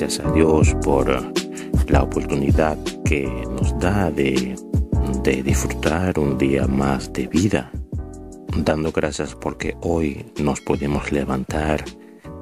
gracias 0.00 0.26
a 0.26 0.32
Dios 0.32 0.74
por 0.82 1.10
la 1.90 2.02
oportunidad 2.02 2.78
que 3.04 3.26
nos 3.50 3.78
da 3.78 4.10
de, 4.10 4.56
de 5.22 5.42
disfrutar 5.42 6.18
un 6.18 6.38
día 6.38 6.66
más 6.66 7.12
de 7.12 7.26
vida. 7.26 7.70
Dando 8.56 8.92
gracias 8.92 9.34
porque 9.34 9.76
hoy 9.82 10.24
nos 10.42 10.62
podemos 10.62 11.12
levantar, 11.12 11.84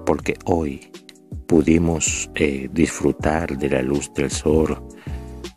porque 0.07 0.37
hoy 0.45 0.93
pudimos 1.49 2.31
eh, 2.37 2.69
disfrutar 2.73 3.59
de 3.59 3.71
la 3.71 3.83
luz 3.83 4.13
del 4.15 4.31
sol, 4.31 4.81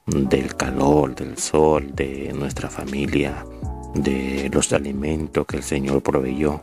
del 0.08 0.56
calor 0.56 1.14
del 1.14 1.38
sol, 1.38 1.94
de 1.94 2.34
nuestra 2.34 2.68
familia, 2.68 3.46
de 3.94 4.50
los 4.52 4.74
alimentos 4.74 5.46
que 5.46 5.58
el 5.58 5.64
Señor 5.64 6.02
proveyó 6.02 6.60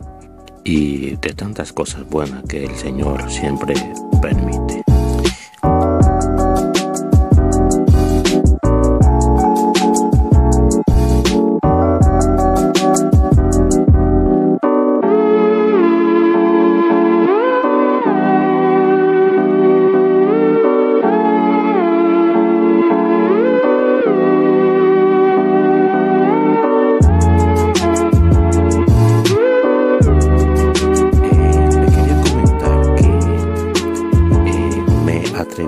y 0.65 1.15
de 1.15 1.33
tantas 1.33 1.71
cosas 1.71 2.05
buenas 2.09 2.43
que 2.43 2.65
el 2.65 2.75
Señor 2.75 3.31
siempre 3.31 3.75
permite. 4.21 4.68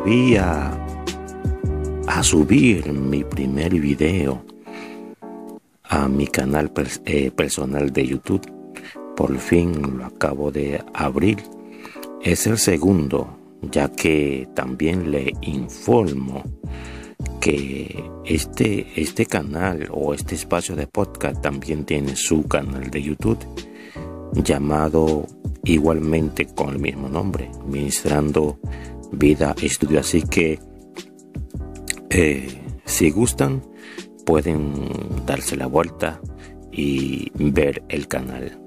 A, 0.04 0.74
subir 2.24 2.92
mi 2.92 3.24
primer 3.24 3.74
video 3.74 4.44
a 5.84 6.08
mi 6.08 6.26
canal 6.26 6.72
eh, 7.06 7.30
personal 7.30 7.94
de 7.94 8.08
YouTube. 8.08 8.52
Por 9.16 9.38
fin 9.38 10.00
lo 10.00 10.06
acabo 10.06 10.52
de 10.52 10.84
abrir. 10.94 11.38
Es 12.24 12.48
el 12.48 12.58
segundo, 12.58 13.38
ya 13.62 13.92
que 13.92 14.50
también 14.56 15.12
le 15.12 15.34
informo 15.42 16.44
que 17.40 18.04
este, 18.26 18.88
este 18.96 19.28
canal 19.28 19.88
o 19.92 20.16
este 20.16 20.36
espacio 20.36 20.76
de 20.76 20.88
podcast 20.88 21.42
también 21.42 21.86
tiene 21.86 22.16
su 22.16 22.48
canal 22.48 22.90
de 22.90 23.04
YouTube 23.04 23.40
llamado 24.34 25.28
igualmente 25.64 26.48
con 26.48 26.70
el 26.70 26.80
mismo 26.80 27.08
nombre, 27.08 27.52
Ministrando 27.68 28.58
Vida 29.12 29.56
Estudio. 29.62 30.00
Así 30.00 30.22
que 30.22 30.60
eh, 32.10 32.48
si 32.86 33.10
gustan 33.10 33.62
pueden 34.26 34.74
darse 35.26 35.56
la 35.56 35.68
vuelta 35.68 36.22
y 36.72 37.32
ver 37.36 37.84
el 37.90 38.08
canal. 38.08 38.60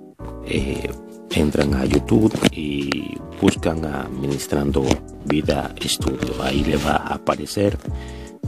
Eh, 0.47 0.91
entran 1.34 1.75
a 1.75 1.84
YouTube 1.84 2.33
y 2.53 3.17
buscan 3.41 3.84
Administrando 3.84 4.84
Vida 5.27 5.75
Estudio. 5.81 6.42
Ahí 6.42 6.65
le 6.65 6.77
va 6.77 6.97
a 6.97 7.15
aparecer 7.15 7.78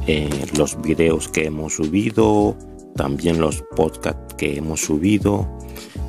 eh, 0.06 0.28
los 0.56 0.80
videos 0.82 1.28
que 1.28 1.46
hemos 1.46 1.74
subido, 1.74 2.56
también 2.94 3.40
los 3.40 3.62
podcasts 3.74 4.34
que 4.34 4.58
hemos 4.58 4.80
subido 4.80 5.58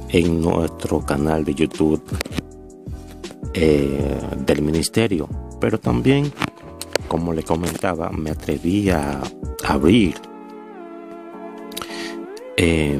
en 0.10 0.42
nuestro 0.42 1.06
canal 1.06 1.44
de 1.44 1.54
YouTube 1.54 2.04
del 3.54 4.62
ministerio 4.62 5.28
pero 5.60 5.80
también, 5.80 6.32
como 7.08 7.34
le 7.34 7.44
comentaba, 7.44 8.10
me 8.12 8.32
atreví 8.32 8.90
a 8.90 9.22
abrir 9.66 10.16
eh, 12.58 13.00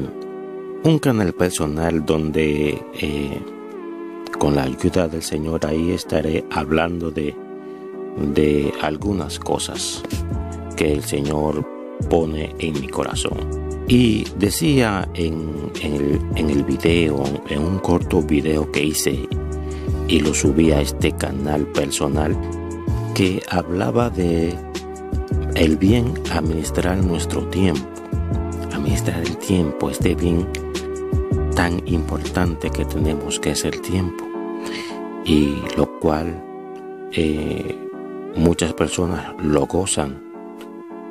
un 0.84 0.98
canal 0.98 1.32
personal 1.34 2.04
donde 2.04 2.80
eh, 2.94 3.42
con 4.38 4.54
la 4.54 4.62
ayuda 4.64 5.08
del 5.08 5.22
Señor 5.22 5.66
ahí 5.66 5.90
estaré 5.90 6.44
hablando 6.50 7.10
de, 7.10 7.34
de 8.34 8.72
algunas 8.80 9.38
cosas 9.38 10.02
que 10.76 10.92
el 10.92 11.02
Señor 11.02 11.66
pone 12.08 12.54
en 12.58 12.80
mi 12.80 12.88
corazón. 12.88 13.38
Y 13.88 14.24
decía 14.36 15.08
en, 15.14 15.72
el, 15.82 16.20
en 16.36 16.50
el 16.50 16.62
video, 16.62 17.24
en 17.48 17.58
un 17.58 17.78
corto 17.78 18.22
video 18.22 18.70
que 18.70 18.84
hice 18.84 19.26
y 20.08 20.20
lo 20.20 20.34
subí 20.34 20.72
a 20.72 20.80
este 20.80 21.12
canal 21.12 21.66
personal 21.66 22.36
que 23.14 23.42
hablaba 23.48 24.10
de 24.10 24.56
el 25.54 25.76
bien 25.76 26.14
administrar 26.32 26.96
nuestro 26.98 27.46
tiempo, 27.48 27.86
administrar 28.72 29.20
el 29.20 29.36
tiempo, 29.36 29.90
este 29.90 30.14
bien 30.14 30.48
tan 31.54 31.86
importante 31.86 32.70
que 32.70 32.84
tenemos 32.84 33.38
que 33.38 33.50
es 33.50 33.64
el 33.64 33.80
tiempo 33.80 34.24
y 35.24 35.56
lo 35.76 35.98
cual 35.98 36.42
eh, 37.12 37.76
muchas 38.36 38.72
personas 38.72 39.34
lo 39.42 39.66
gozan, 39.66 40.22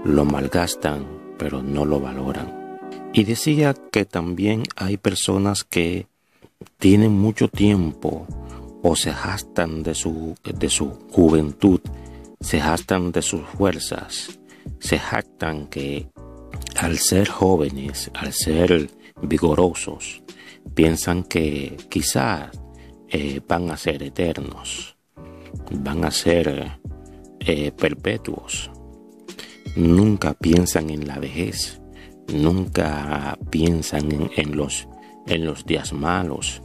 lo 0.03 0.25
malgastan, 0.25 1.05
pero 1.37 1.61
no 1.61 1.85
lo 1.85 1.99
valoran. 1.99 2.79
Y 3.13 3.25
decía 3.25 3.75
que 3.91 4.05
también 4.05 4.63
hay 4.75 4.97
personas 4.97 5.63
que 5.63 6.07
tienen 6.79 7.11
mucho 7.11 7.47
tiempo 7.47 8.25
o 8.83 8.95
se 8.95 9.11
jactan 9.11 9.83
de 9.83 9.95
su, 9.95 10.35
de 10.43 10.69
su 10.69 10.91
juventud, 11.11 11.81
se 12.39 12.59
jactan 12.59 13.11
de 13.11 13.21
sus 13.21 13.41
fuerzas, 13.41 14.39
se 14.79 14.99
jactan 14.99 15.67
que 15.67 16.07
al 16.77 16.97
ser 16.97 17.27
jóvenes, 17.27 18.11
al 18.13 18.33
ser 18.33 18.89
vigorosos, 19.21 20.21
piensan 20.73 21.23
que 21.23 21.77
quizás 21.89 22.51
eh, 23.09 23.41
van 23.47 23.71
a 23.71 23.77
ser 23.77 24.03
eternos, 24.03 24.97
van 25.71 26.05
a 26.05 26.11
ser 26.11 26.79
eh, 27.39 27.71
perpetuos. 27.71 28.69
Nunca 29.75 30.33
piensan 30.33 30.89
en 30.89 31.07
la 31.07 31.19
vejez, 31.19 31.81
nunca 32.33 33.37
piensan 33.49 34.11
en, 34.11 34.31
en, 34.35 34.55
los, 34.55 34.87
en 35.27 35.45
los 35.45 35.65
días 35.65 35.93
malos, 35.93 36.61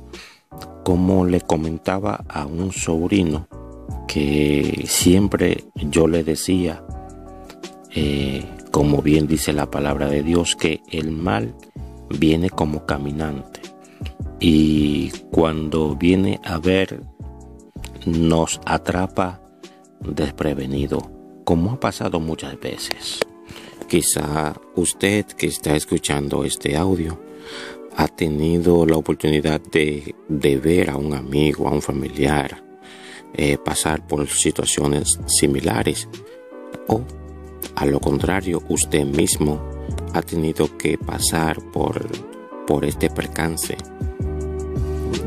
como 0.82 1.24
le 1.24 1.40
comentaba 1.40 2.24
a 2.28 2.46
un 2.46 2.72
sobrino 2.72 3.46
que 4.08 4.84
siempre 4.86 5.64
yo 5.74 6.06
le 6.06 6.24
decía, 6.24 6.84
eh, 7.94 8.44
como 8.70 9.02
bien 9.02 9.26
dice 9.26 9.52
la 9.52 9.70
palabra 9.70 10.08
de 10.08 10.22
Dios, 10.22 10.56
que 10.56 10.80
el 10.90 11.10
mal 11.10 11.54
viene 12.10 12.50
como 12.50 12.84
caminante 12.84 13.60
y 14.40 15.10
cuando 15.30 15.94
viene 15.94 16.40
a 16.44 16.58
ver 16.58 17.02
nos 18.04 18.60
atrapa 18.66 19.40
desprevenido, 20.00 20.98
como 21.44 21.72
ha 21.72 21.80
pasado 21.80 22.18
muchas 22.18 22.58
veces. 22.58 23.20
Quizá 23.88 24.54
usted 24.74 25.26
que 25.26 25.46
está 25.46 25.76
escuchando 25.76 26.44
este 26.44 26.76
audio 26.76 27.20
ha 27.96 28.08
tenido 28.08 28.86
la 28.86 28.96
oportunidad 28.96 29.60
de, 29.60 30.14
ver 30.28 30.90
a 30.90 30.96
un 30.96 31.14
amigo, 31.14 31.68
a 31.68 31.72
un 31.72 31.82
familiar, 31.82 32.62
eh, 33.34 33.58
pasar 33.58 34.06
por 34.06 34.28
situaciones 34.28 35.18
similares 35.26 36.08
o 36.88 37.02
a 37.74 37.86
lo 37.86 38.00
contrario 38.00 38.62
usted 38.68 39.04
mismo 39.04 39.60
ha 40.12 40.22
tenido 40.22 40.76
que 40.76 40.98
pasar 40.98 41.58
por, 41.72 42.06
por 42.66 42.84
este 42.84 43.08
percance 43.08 43.76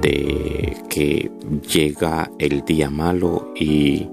de 0.01 0.77
que 0.89 1.31
llega 1.73 2.31
el 2.38 2.63
día 2.63 2.89
malo 2.89 3.51
y 3.56 4.07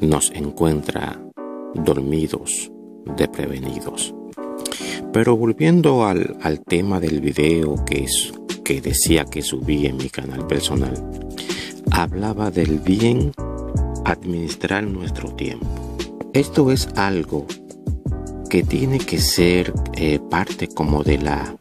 nos 0.00 0.30
encuentra 0.30 1.20
dormidos, 1.74 2.70
desprevenidos. 3.16 4.14
Pero 5.18 5.36
volviendo 5.36 6.06
al, 6.06 6.62
tema 6.64 7.00
del 7.00 7.20
video 7.20 7.84
que, 7.84 8.04
es, 8.04 8.32
que 8.64 8.80
decía 8.80 9.24
que 9.24 9.42
subí 9.42 9.84
en 9.86 9.96
mi 9.96 10.10
canal 10.10 10.46
personal, 10.46 10.94
hablaba 11.90 12.52
del 12.52 12.78
bien 12.78 13.32
administrar 14.04 14.84
nuestro 14.84 15.34
tiempo. 15.34 15.66
Esto 16.34 16.70
es 16.70 16.88
algo 16.94 17.48
que 18.48 18.62
tiene 18.62 18.98
que 18.98 19.18
ser 19.18 19.72
eh, 19.96 20.20
parte 20.30 20.68
como 20.68 21.02
de 21.02 21.18
la, 21.18 21.56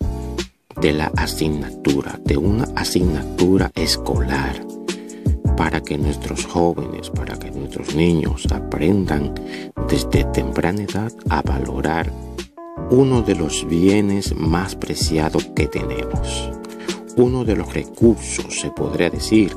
de 0.79 0.93
la 0.93 1.11
asignatura, 1.17 2.19
de 2.23 2.37
una 2.37 2.65
asignatura 2.75 3.71
escolar, 3.73 4.63
para 5.57 5.81
que 5.81 5.97
nuestros 5.97 6.45
jóvenes, 6.45 7.09
para 7.09 7.39
que 7.39 7.49
nuestros 7.49 7.95
niños 7.95 8.45
aprendan 8.51 9.33
desde 9.89 10.25
temprana 10.25 10.83
edad 10.83 11.11
a 11.29 11.41
valorar 11.41 12.13
uno 12.89 13.21
de 13.21 13.35
los 13.35 13.67
bienes 13.67 14.33
más 14.35 14.75
preciados 14.75 15.45
que 15.55 15.67
tenemos, 15.67 16.51
uno 17.17 17.43
de 17.43 17.55
los 17.55 17.73
recursos, 17.73 18.59
se 18.61 18.69
podría 18.71 19.09
decir, 19.09 19.55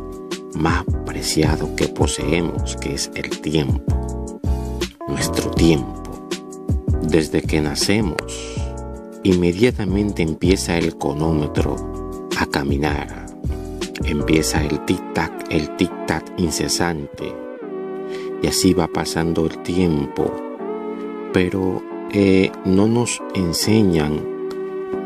más 0.54 0.84
preciados 1.06 1.70
que 1.76 1.86
poseemos, 1.88 2.76
que 2.76 2.94
es 2.94 3.10
el 3.14 3.40
tiempo. 3.40 4.40
nuestro 5.06 5.50
tiempo. 5.50 6.28
Desde 7.02 7.42
que 7.42 7.60
nacemos, 7.60 8.56
inmediatamente 9.24 10.22
empieza 10.22 10.78
el 10.78 10.96
cronómetro 10.96 12.28
a 12.38 12.46
caminar. 12.46 13.26
Empieza 14.04 14.64
el 14.64 14.80
tic-tac, 14.86 15.46
el 15.50 15.76
tic-tac 15.76 16.32
incesante. 16.38 17.34
Y 18.42 18.46
así 18.46 18.72
va 18.72 18.86
pasando 18.86 19.46
el 19.46 19.58
tiempo. 19.62 20.32
Pero 21.32 21.82
eh, 22.12 22.50
no 22.64 22.86
nos 22.86 23.22
enseñan 23.34 24.20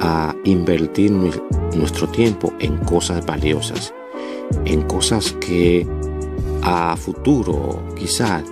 a 0.00 0.34
invertir 0.44 1.12
nuestro 1.76 2.08
tiempo 2.08 2.52
en 2.58 2.76
cosas 2.78 3.24
valiosas, 3.24 3.94
en 4.64 4.82
cosas 4.82 5.32
que 5.32 5.86
a 6.62 6.96
futuro 6.96 7.82
quizás 7.96 8.44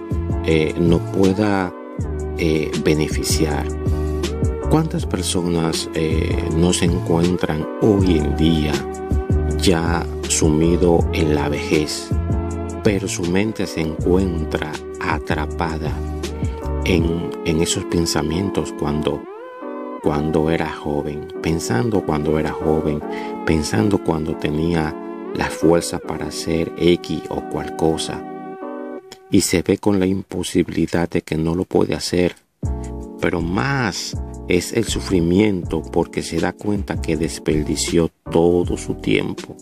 eh, 0.45 0.75
no 0.79 0.99
pueda 0.99 1.73
eh, 2.39 2.71
beneficiar. 2.85 3.67
¿Cuántas 4.71 5.05
personas 5.05 5.89
eh, 5.95 6.49
no 6.57 6.73
se 6.73 6.87
encuentran 6.87 7.67
hoy 7.83 8.19
en 8.19 8.37
día 8.37 8.73
ya 9.59 10.07
sumido 10.29 11.07
en 11.13 11.35
la 11.35 11.49
vejez, 11.49 12.09
pero 12.83 13.07
su 13.07 13.23
mente 13.25 13.67
se 13.67 13.83
encuentra 13.83 14.73
atrapada 15.01 15.93
en, 16.85 17.61
esos 17.61 17.85
pensamientos 17.85 18.73
cuando, 18.79 19.23
cuando 20.03 20.51
era 20.51 20.73
joven, 20.73 21.29
pensando 21.43 22.05
cuando 22.05 22.39
era 22.39 22.51
joven, 22.51 23.01
pensando 23.47 24.03
cuando 24.03 24.37
tenía 24.37 24.95
la 25.35 25.49
fuerza 25.49 25.99
para 25.99 26.27
hacer 26.27 26.73
X 26.77 27.23
o 27.29 27.43
cual 27.51 27.77
cosa, 27.77 28.23
y 29.31 29.43
se 29.43 29.63
ve 29.63 29.79
con 29.79 30.01
la 30.01 30.07
imposibilidad 30.07 31.09
de 31.09 31.23
que 31.23 31.37
no 31.37 31.55
lo 31.55 31.65
puede 31.65 31.95
hacer. 31.95 32.35
Pero 33.21 33.41
más 33.41 34.17
es 34.49 34.73
el 34.73 34.85
sufrimiento 34.85 35.81
porque 35.81 36.23
se 36.23 36.41
da 36.41 36.53
cuenta 36.53 37.01
que 37.01 37.17
desperdició 37.17 38.11
todo 38.31 38.77
su 38.77 38.95
tiempo, 38.95 39.57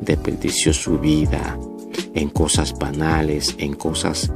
desperdició 0.00 0.72
su 0.72 0.98
vida 0.98 1.58
en 2.14 2.28
cosas 2.30 2.76
banales, 2.76 3.54
en 3.58 3.74
cosas 3.74 4.32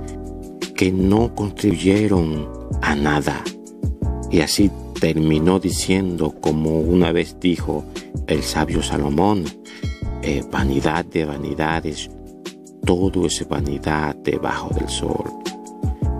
que 0.76 0.93
no 0.93 1.34
contribuyeron 1.34 2.49
a 2.82 2.94
nada. 2.94 3.43
Y 4.31 4.40
así 4.40 4.70
terminó 5.00 5.58
diciendo, 5.58 6.34
como 6.40 6.81
una 6.81 7.12
vez 7.12 7.38
dijo 7.40 7.84
el 8.26 8.43
sabio 8.43 8.82
Salomón, 8.82 9.44
eh, 10.23 10.44
vanidad 10.50 11.05
de 11.05 11.25
vanidades, 11.25 12.11
todo 12.84 13.26
es 13.26 13.46
vanidad 13.49 14.14
debajo 14.17 14.70
del 14.75 14.88
sol. 14.88 15.25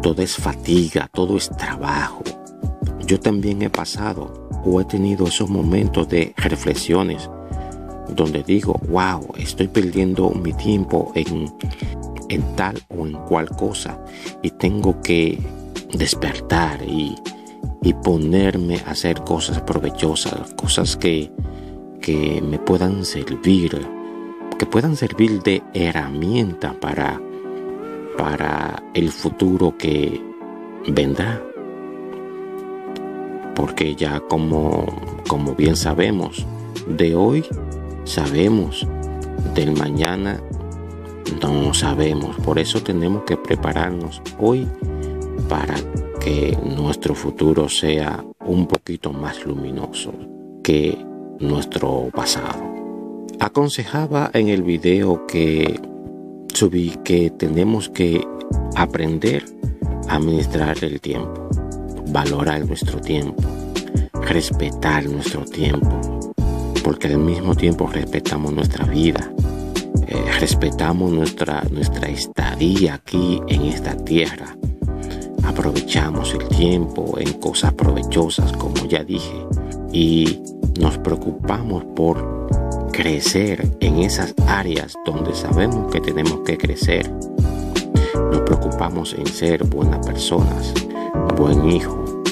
Todo 0.03 0.23
es 0.23 0.37
fatiga, 0.37 1.09
todo 1.13 1.37
es 1.37 1.51
trabajo. 1.51 2.23
Yo 3.07 3.21
también 3.21 3.63
he 3.63 3.71
pasado 3.71 4.49
o 4.65 4.81
he 4.81 4.85
tenido 4.85 5.27
esos 5.27 5.49
momentos 5.49 6.09
de 6.09 6.33
reflexiones 6.37 7.29
donde 8.09 8.43
digo, 8.43 8.81
wow, 8.89 9.27
estoy 9.37 9.69
perdiendo 9.69 10.31
mi 10.31 10.53
tiempo 10.53 11.13
en, 11.15 11.53
en 12.29 12.57
tal 12.57 12.81
o 12.89 13.07
en 13.07 13.13
cual 13.13 13.49
cosa 13.51 13.99
y 14.43 14.51
tengo 14.51 15.01
que 15.01 15.39
despertar 15.93 16.83
y, 16.83 17.15
y 17.83 17.93
ponerme 17.95 18.81
a 18.87 18.91
hacer 18.91 19.23
cosas 19.23 19.61
provechosas, 19.63 20.55
cosas 20.55 20.97
que, 20.97 21.31
que 22.01 22.43
me 22.43 22.59
puedan 22.59 23.05
servir 23.05 23.87
que 24.59 24.67
puedan 24.67 24.97
servir 24.97 25.43
de 25.43 25.63
herramienta 25.75 26.73
para, 26.81 27.21
para 28.17 28.83
el 28.95 29.11
futuro 29.11 29.77
que 29.77 30.21
vendrá. 30.89 31.43
Porque 33.55 33.95
ya 33.95 34.21
como, 34.21 34.87
como 35.29 35.55
bien 35.55 35.77
sabemos, 35.77 36.47
de 36.87 37.15
hoy 37.15 37.45
sabemos, 38.05 38.87
del 39.55 39.73
mañana 39.73 40.41
no 41.53 41.75
sabemos. 41.75 42.37
Por 42.37 42.59
eso 42.59 42.83
tenemos 42.83 43.25
que 43.25 43.37
prepararnos 43.37 44.23
hoy 44.39 44.67
para 45.49 45.75
que 46.21 46.57
nuestro 46.77 47.15
futuro 47.15 47.69
sea 47.69 48.25
un 48.45 48.67
poquito 48.67 49.13
más 49.13 49.45
luminoso 49.45 50.13
que 50.63 50.99
nuestro 51.39 52.09
pasado. 52.13 52.63
Aconsejaba 53.39 54.31
en 54.33 54.49
el 54.49 54.63
video 54.63 55.27
que 55.27 55.81
subí 56.53 56.97
que 57.05 57.31
tenemos 57.31 57.89
que 57.91 58.27
aprender 58.75 59.45
a 60.09 60.17
administrar 60.17 60.83
el 60.83 61.01
tiempo, 61.01 61.49
valorar 62.09 62.67
nuestro 62.67 63.01
tiempo, 63.01 63.43
respetar 64.23 65.05
nuestro 65.07 65.45
tiempo, 65.45 66.33
porque 66.83 67.09
al 67.09 67.19
mismo 67.19 67.55
tiempo 67.55 67.89
respetamos 67.93 68.53
nuestra 68.53 68.87
vida, 68.87 69.31
respetamos 70.39 71.13
nuestra, 71.13 71.63
nuestra 71.71 72.09
estadía 72.09 72.95
aquí 72.95 73.41
en 73.49 73.63
esta 73.63 73.97
tierra, 73.97 74.57
aprovechamos 75.45 76.35
el 76.35 76.47
tiempo 76.49 77.17
en 77.19 77.33
cosas 77.35 77.73
provechosas, 77.73 78.53
como 78.53 78.87
ya 78.87 79.03
dije, 79.03 79.47
y 79.93 80.43
nos 80.79 80.99
preocupamos 80.99 81.85
por 81.97 82.49
crecer 82.93 83.67
en 83.81 83.99
esas 83.99 84.35
áreas 84.47 84.95
donde 85.07 85.35
sabemos 85.35 85.91
que 85.91 86.01
tenemos 86.01 86.41
que 86.41 86.59
crecer. 86.59 87.11
Nos 88.15 88.41
preocupamos 88.41 89.15
en 89.15 89.27
ser 89.27 89.65
buenas 89.65 90.05
personas, 90.07 90.75
buen 91.37 91.71
hijo, 91.71 92.23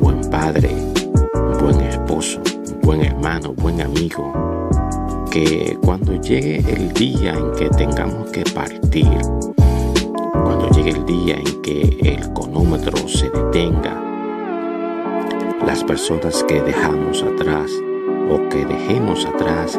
buen 0.00 0.20
padre, 0.30 0.70
buen 1.60 1.80
esposo, 1.80 2.40
buen 2.82 3.02
hermano, 3.02 3.54
buen 3.54 3.80
amigo. 3.80 4.65
Que 5.36 5.76
cuando 5.82 6.18
llegue 6.22 6.64
el 6.66 6.94
día 6.94 7.34
en 7.34 7.52
que 7.56 7.68
tengamos 7.68 8.30
que 8.30 8.42
partir, 8.54 9.20
cuando 10.32 10.70
llegue 10.70 10.92
el 10.92 11.04
día 11.04 11.36
en 11.36 11.60
que 11.60 11.82
el 12.00 12.32
cronómetro 12.32 13.06
se 13.06 13.28
detenga, 13.28 14.02
las 15.66 15.84
personas 15.84 16.42
que 16.44 16.62
dejamos 16.62 17.22
atrás 17.22 17.70
o 18.30 18.48
que 18.48 18.64
dejemos 18.64 19.26
atrás 19.26 19.78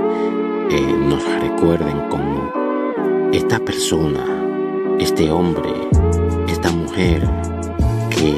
eh, 0.69 0.95
nos 0.99 1.23
recuerden 1.41 2.07
como 2.11 3.31
esta 3.33 3.57
persona, 3.57 4.27
este 4.99 5.31
hombre, 5.31 5.71
esta 6.49 6.69
mujer 6.69 7.27
que 8.11 8.35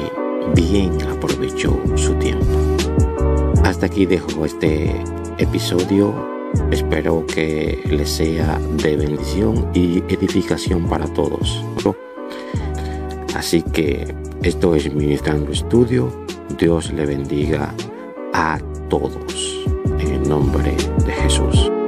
bien 0.55 0.97
aprovechó 1.01 1.77
su 1.95 2.13
tiempo. 2.13 2.45
Hasta 3.65 3.87
aquí 3.87 4.05
dejo 4.05 4.45
este 4.45 4.95
episodio. 5.37 6.38
Espero 6.71 7.25
que 7.25 7.79
les 7.89 8.09
sea 8.09 8.59
de 8.77 8.95
bendición 8.95 9.69
y 9.73 9.99
edificación 10.13 10.87
para 10.87 11.05
todos. 11.13 11.63
Así 13.35 13.61
que 13.61 14.13
esto 14.43 14.75
es 14.75 14.93
Ministrando 14.93 15.51
Estudio. 15.51 16.11
Dios 16.57 16.91
le 16.91 17.05
bendiga 17.05 17.73
a 18.33 18.59
todos 18.89 19.59
nombre 20.29 20.75
de 21.05 21.11
Jesús. 21.11 21.78